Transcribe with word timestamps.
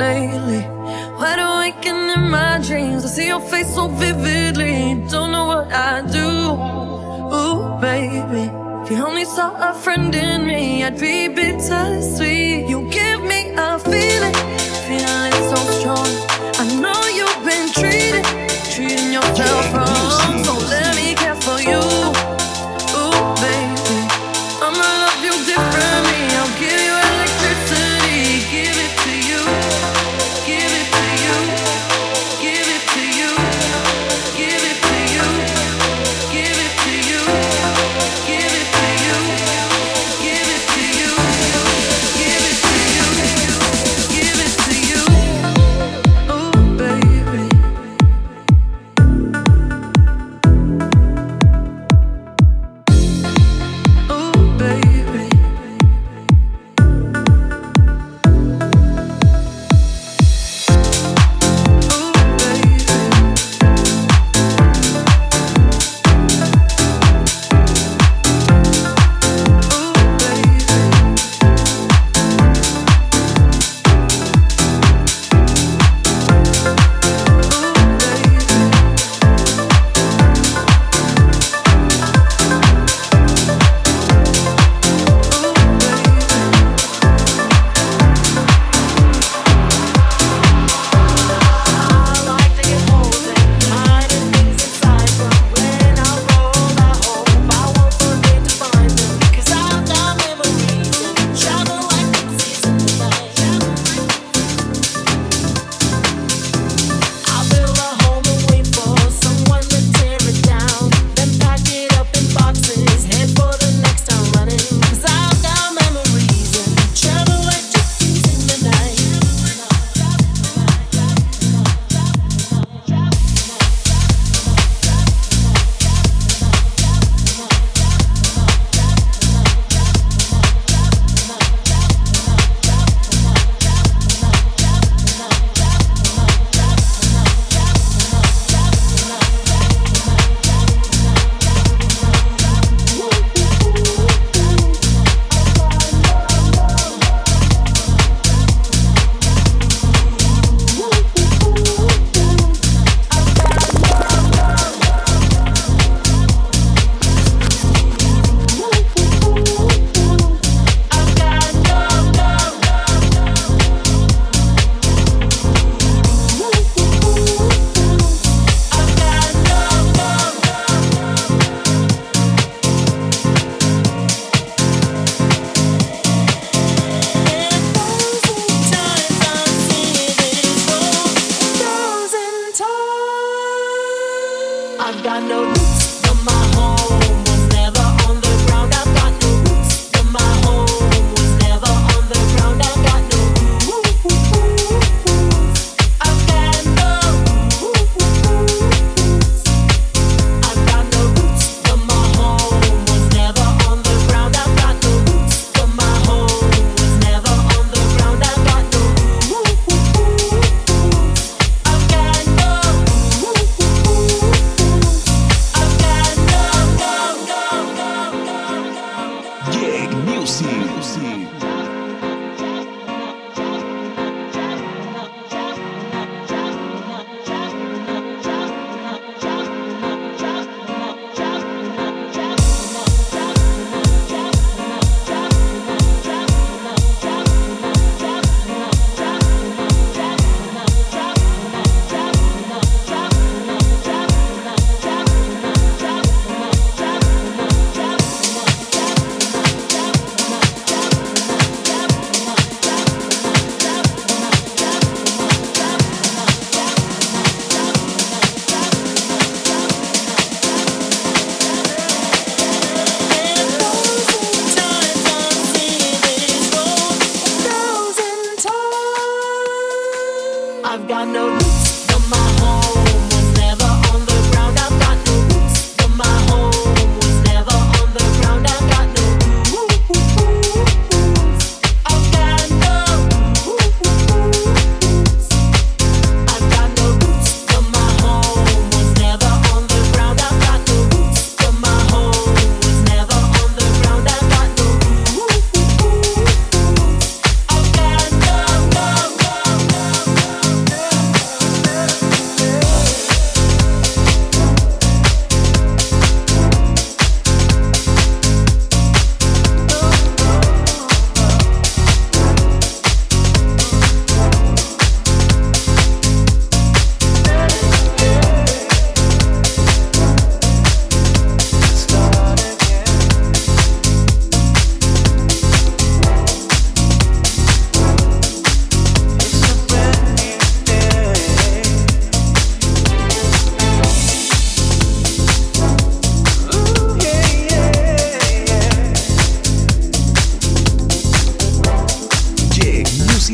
lately. 0.00 0.62
Wide 1.20 1.42
awaken 1.48 1.98
in 2.16 2.30
my 2.30 2.58
dreams, 2.66 3.04
I 3.04 3.08
see 3.16 3.26
your 3.26 3.44
face 3.52 3.74
so 3.74 3.88
vividly. 3.88 4.74
Don't 5.12 5.30
know 5.34 5.46
what 5.52 5.68
I 5.72 5.94
do. 6.18 6.28
Ooh, 7.38 7.60
baby. 7.88 8.44
If 8.82 8.90
you 8.90 9.04
only 9.10 9.26
saw 9.36 9.50
a 9.68 9.72
friend 9.84 10.12
in 10.14 10.46
me, 10.46 10.82
I'd 10.86 10.98
be 10.98 11.28
bittersweet. 11.28 12.68
You 12.70 12.78
give 12.98 13.20
me 13.32 13.40
a 13.66 13.78
feeling, 13.90 14.36
feeling 14.86 15.36
so 15.52 15.58
strong. 15.76 16.10
I 16.62 16.64
know 16.82 17.00
you've 17.18 17.42
been 17.50 17.66
treating, 17.78 18.26
treating 18.72 19.12
yourself 19.16 19.74
wrong. 19.74 19.89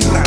see 0.00 0.08
light. 0.10 0.25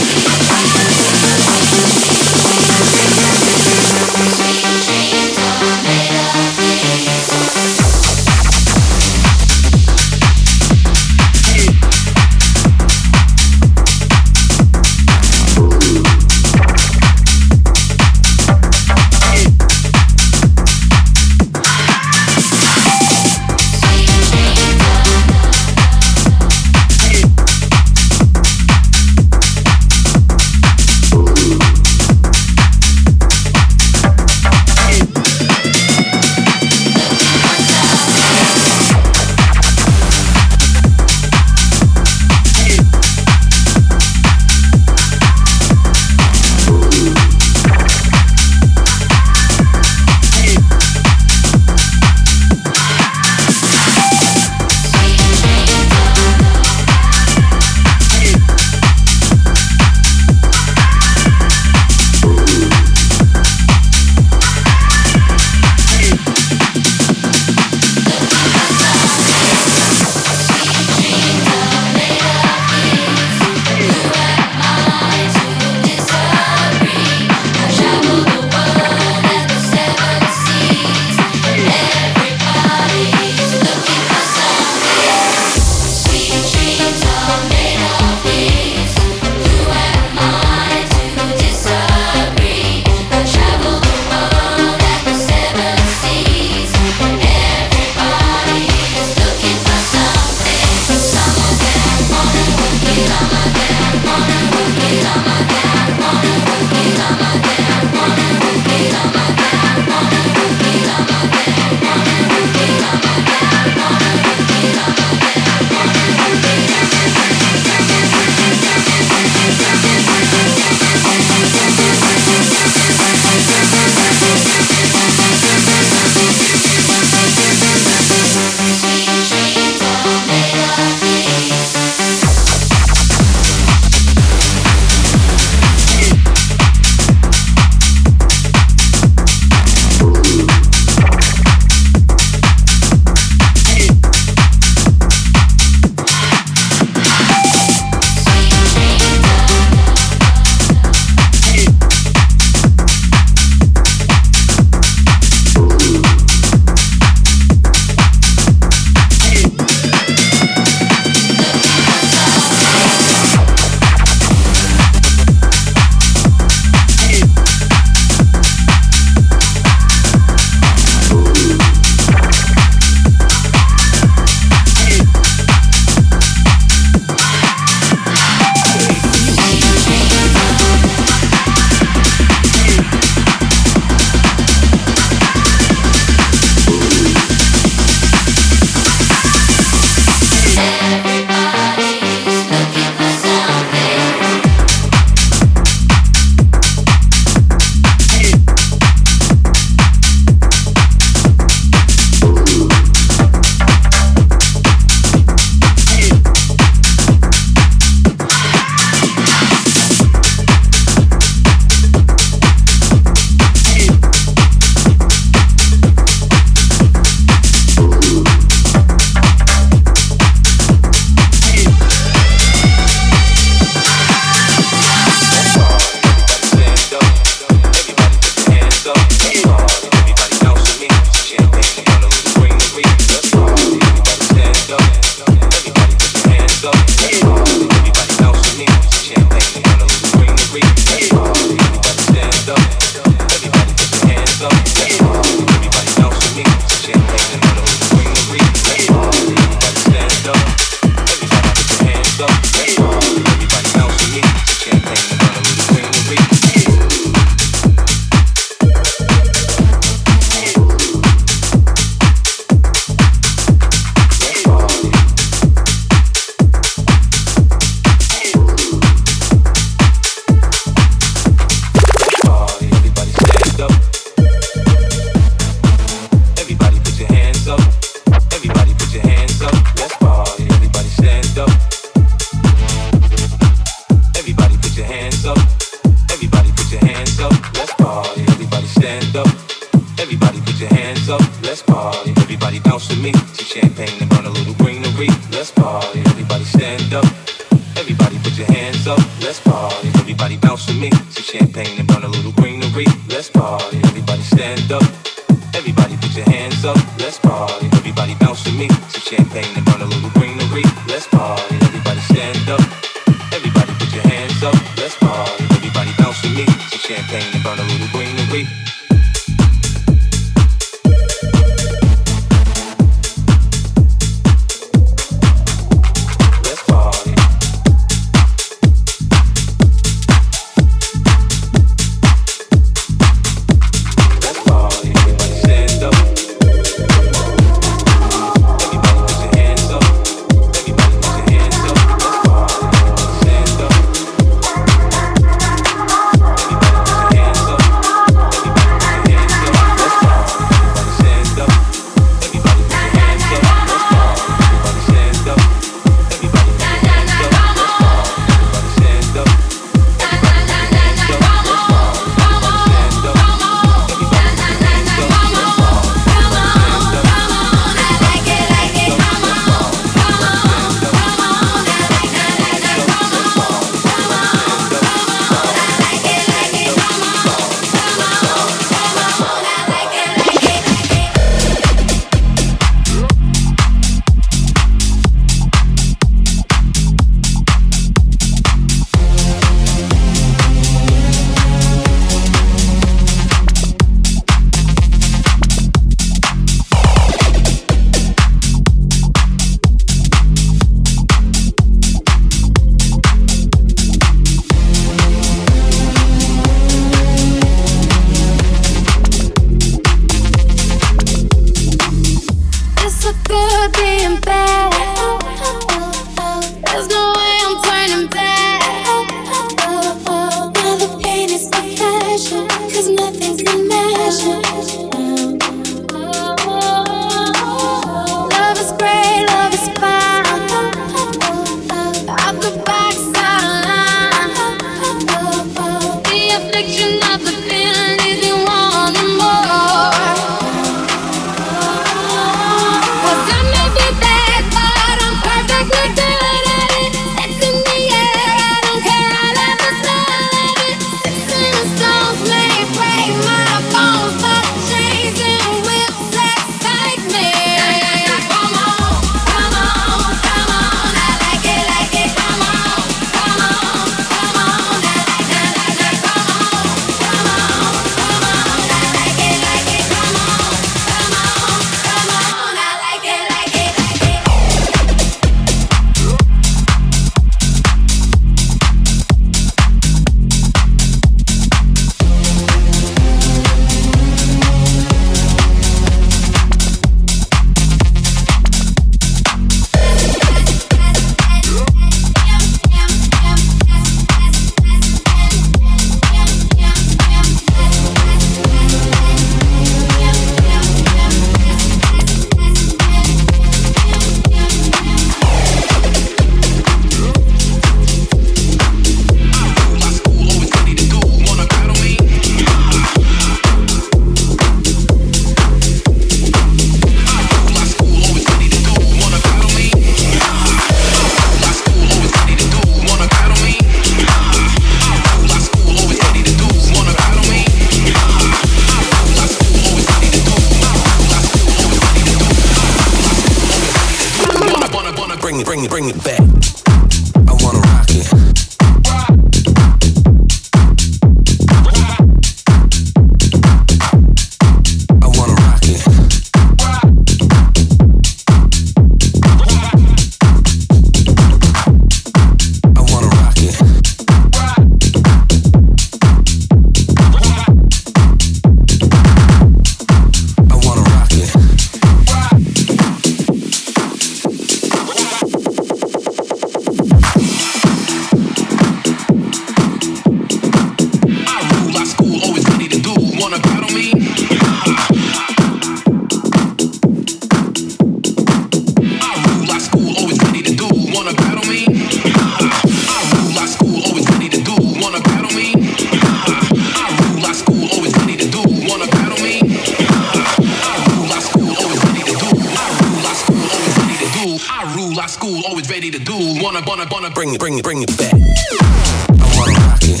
rule, 594.24 594.38
I 594.48 594.74
rule, 594.74 595.00
I 595.00 595.06
school, 595.06 595.42
always 595.46 595.68
ready 595.68 595.90
to 595.90 595.98
do. 595.98 596.16
Wanna, 596.42 596.62
wanna, 596.66 596.86
wanna 596.90 597.10
bring 597.10 597.34
it, 597.34 597.40
bring 597.40 597.58
it, 597.58 597.62
bring 597.62 597.82
it 597.82 597.96
back. 597.98 598.14
I 598.14 599.26
wanna 599.36 599.52
rock 599.68 599.82
it. 599.82 600.00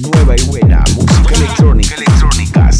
Nueva 0.00 0.36
y 0.36 0.42
buena 0.46 0.84
música 0.94 1.34
electrónica. 1.34 1.94
electrónica 1.96 2.70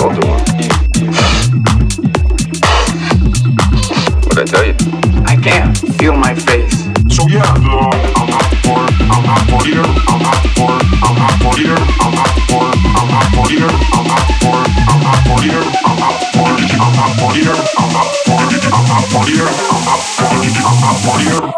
all 0.00 0.14
do 0.14 0.26
one. 0.26 0.40
What'd 4.24 4.38
I 4.38 4.44
tell 4.44 4.64
you? 4.64 4.74
I 5.26 5.36
can't 5.36 5.76
feel 5.98 6.16
my 6.16 6.34
face. 6.34 6.88
So 7.14 7.26
yeah, 7.28 7.42
uh, 7.44 7.90
I'm 8.16 8.28
for, 8.64 8.80
I'm 9.12 9.44
for 9.48 9.62
here, 9.66 9.84
I'm 9.84 10.20
for, 10.56 10.72
I'm 11.04 11.16
for 11.40 11.54
here, 11.60 11.76
I'm 11.76 12.16
for, 12.48 12.64
I'm 12.96 13.28
for 13.34 13.48
here, 13.50 13.68
I'm 13.68 14.16
for, 14.40 14.56
I'm 14.60 15.18
for 15.26 15.42
here, 15.44 15.64
I'm 15.84 16.00
for, 16.00 16.40
I'm 16.40 17.12
for 17.18 17.32
here, 17.36 17.56
I'm 17.78 17.90
for, 18.00 18.40
I'm 18.40 19.04
for 19.10 19.24
here, 19.28 19.48
I'm 19.70 20.00
for, 20.00 20.32
I'm 20.60 20.96
for 21.04 21.18
here. 21.20 21.49